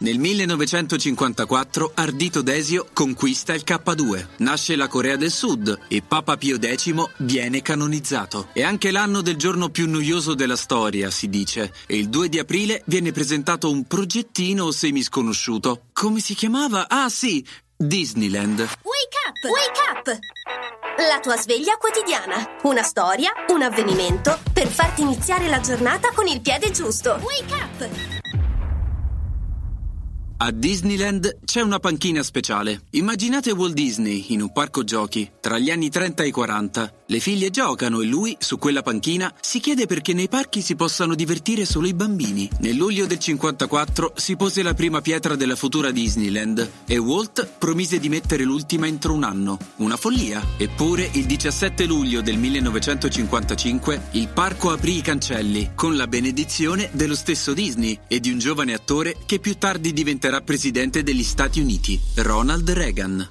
[0.00, 6.56] Nel 1954 Ardito Desio conquista il K2, nasce la Corea del Sud e Papa Pio
[6.56, 8.50] X viene canonizzato.
[8.52, 12.38] È anche l'anno del giorno più noioso della storia, si dice, e il 2 di
[12.38, 15.86] aprile viene presentato un progettino semisconosciuto.
[15.92, 16.88] Come si chiamava?
[16.88, 17.44] Ah sì,
[17.76, 18.58] Disneyland.
[18.60, 19.50] Wake up!
[19.50, 20.18] Wake up!
[21.08, 22.58] La tua sveglia quotidiana.
[22.62, 27.18] Una storia, un avvenimento per farti iniziare la giornata con il piede giusto.
[27.20, 28.27] Wake up!
[30.40, 32.82] A Disneyland c'è una panchina speciale.
[32.90, 36.92] Immaginate Walt Disney in un parco giochi tra gli anni 30 e 40.
[37.06, 41.16] Le figlie giocano e lui, su quella panchina, si chiede perché nei parchi si possano
[41.16, 42.48] divertire solo i bambini.
[42.60, 47.98] Nel luglio del 54 si pose la prima pietra della futura Disneyland e Walt promise
[47.98, 49.58] di mettere l'ultima entro un anno.
[49.78, 50.40] Una follia.
[50.56, 57.16] Eppure il 17 luglio del 1955 il parco aprì i cancelli con la benedizione dello
[57.16, 61.60] stesso Disney e di un giovane attore che più tardi diventerà diventerà presidente degli Stati
[61.60, 63.30] Uniti, Ronald Reagan.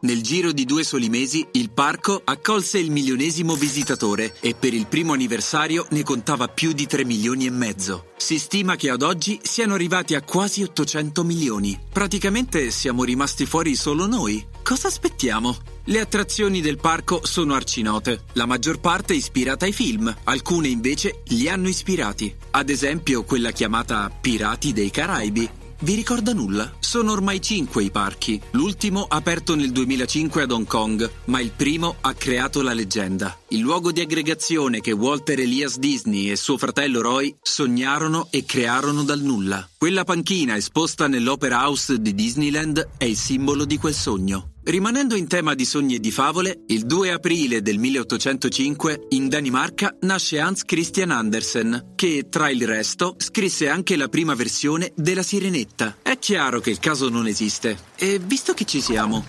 [0.00, 4.86] Nel giro di due soli mesi il parco accolse il milionesimo visitatore e per il
[4.86, 8.06] primo anniversario ne contava più di 3 milioni e mezzo.
[8.16, 11.78] Si stima che ad oggi siano arrivati a quasi 800 milioni.
[11.92, 14.44] Praticamente siamo rimasti fuori solo noi.
[14.64, 15.56] Cosa aspettiamo?
[15.84, 21.48] Le attrazioni del parco sono arcinote, la maggior parte ispirata ai film, alcune invece li
[21.48, 22.34] hanno ispirati.
[22.50, 26.70] Ad esempio quella chiamata Pirati dei Caraibi, vi ricorda nulla?
[26.78, 28.40] Sono ormai cinque i parchi.
[28.52, 33.36] L'ultimo aperto nel 2005 ad Hong Kong, ma il primo ha creato la leggenda.
[33.48, 39.02] Il luogo di aggregazione che Walter Elias Disney e suo fratello Roy sognarono e crearono
[39.02, 39.68] dal nulla.
[39.76, 44.51] Quella panchina esposta nell'Opera House di Disneyland è il simbolo di quel sogno.
[44.64, 49.96] Rimanendo in tema di sogni e di favole, il 2 aprile del 1805 in Danimarca
[50.02, 55.96] nasce Hans Christian Andersen, che tra il resto scrisse anche la prima versione della Sirenetta.
[56.00, 57.76] È chiaro che il caso non esiste.
[57.96, 59.26] E visto che ci siamo.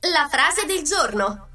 [0.00, 1.48] La frase del giorno.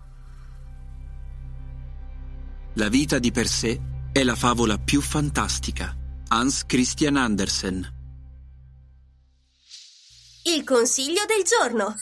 [2.76, 3.82] La vita di per sé
[4.12, 5.98] è la favola più fantastica.
[6.28, 7.92] Hans Christian Andersen.
[10.44, 11.96] Il consiglio del giorno.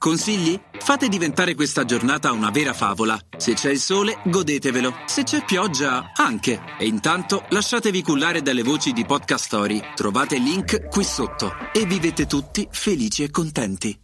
[0.00, 0.58] Consigli?
[0.78, 3.20] Fate diventare questa giornata una vera favola.
[3.36, 4.94] Se c'è il sole, godetevelo.
[5.04, 6.58] Se c'è pioggia, anche.
[6.78, 9.78] E intanto lasciatevi cullare dalle voci di Podcast Story.
[9.94, 11.52] Trovate il link qui sotto.
[11.74, 13.94] E vivete tutti felici e contenti.